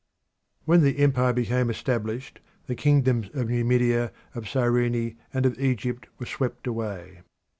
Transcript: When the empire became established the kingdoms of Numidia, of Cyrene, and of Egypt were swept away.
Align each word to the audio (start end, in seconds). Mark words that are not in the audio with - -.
When 0.65 0.81
the 0.81 0.97
empire 0.97 1.31
became 1.31 1.69
established 1.69 2.39
the 2.65 2.73
kingdoms 2.73 3.29
of 3.35 3.49
Numidia, 3.49 4.11
of 4.33 4.49
Cyrene, 4.49 5.15
and 5.31 5.45
of 5.45 5.59
Egypt 5.59 6.07
were 6.17 6.25
swept 6.25 6.65
away. 6.65 7.19